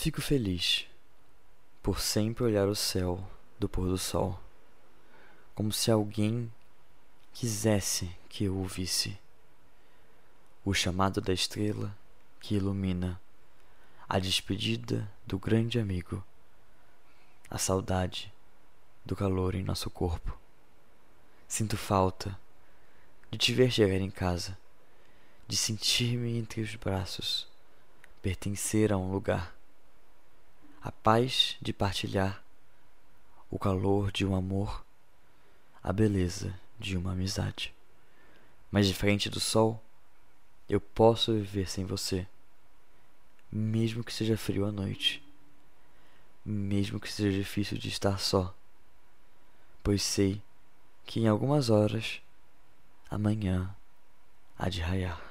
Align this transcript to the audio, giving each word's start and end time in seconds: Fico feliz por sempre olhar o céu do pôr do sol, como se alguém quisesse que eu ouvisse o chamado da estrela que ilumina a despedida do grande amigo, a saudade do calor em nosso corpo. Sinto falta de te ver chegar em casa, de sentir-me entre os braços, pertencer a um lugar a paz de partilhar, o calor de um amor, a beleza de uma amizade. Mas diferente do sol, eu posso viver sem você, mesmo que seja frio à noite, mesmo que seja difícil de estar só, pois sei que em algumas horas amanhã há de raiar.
Fico 0.00 0.22
feliz 0.22 0.86
por 1.82 1.98
sempre 1.98 2.44
olhar 2.44 2.68
o 2.68 2.76
céu 2.76 3.28
do 3.58 3.68
pôr 3.68 3.88
do 3.88 3.98
sol, 3.98 4.38
como 5.56 5.72
se 5.72 5.90
alguém 5.90 6.52
quisesse 7.32 8.08
que 8.28 8.44
eu 8.44 8.56
ouvisse 8.56 9.18
o 10.64 10.72
chamado 10.72 11.20
da 11.20 11.32
estrela 11.32 11.98
que 12.38 12.54
ilumina 12.54 13.20
a 14.08 14.20
despedida 14.20 15.10
do 15.26 15.36
grande 15.36 15.80
amigo, 15.80 16.22
a 17.50 17.58
saudade 17.58 18.32
do 19.04 19.16
calor 19.16 19.56
em 19.56 19.64
nosso 19.64 19.90
corpo. 19.90 20.38
Sinto 21.48 21.76
falta 21.76 22.38
de 23.32 23.36
te 23.36 23.52
ver 23.52 23.72
chegar 23.72 24.00
em 24.00 24.12
casa, 24.12 24.56
de 25.48 25.56
sentir-me 25.56 26.38
entre 26.38 26.60
os 26.60 26.72
braços, 26.76 27.48
pertencer 28.22 28.92
a 28.92 28.96
um 28.96 29.10
lugar 29.10 29.57
a 30.98 31.00
paz 31.00 31.56
de 31.62 31.72
partilhar, 31.72 32.42
o 33.48 33.56
calor 33.56 34.10
de 34.10 34.26
um 34.26 34.34
amor, 34.34 34.84
a 35.80 35.92
beleza 35.92 36.52
de 36.76 36.96
uma 36.96 37.12
amizade. 37.12 37.72
Mas 38.68 38.88
diferente 38.88 39.30
do 39.30 39.38
sol, 39.38 39.80
eu 40.68 40.80
posso 40.80 41.32
viver 41.32 41.70
sem 41.70 41.84
você, 41.84 42.26
mesmo 43.50 44.02
que 44.02 44.12
seja 44.12 44.36
frio 44.36 44.66
à 44.66 44.72
noite, 44.72 45.22
mesmo 46.44 46.98
que 46.98 47.10
seja 47.10 47.38
difícil 47.38 47.78
de 47.78 47.88
estar 47.88 48.18
só, 48.18 48.52
pois 49.84 50.02
sei 50.02 50.42
que 51.06 51.20
em 51.20 51.28
algumas 51.28 51.70
horas 51.70 52.20
amanhã 53.08 53.72
há 54.58 54.68
de 54.68 54.80
raiar. 54.80 55.27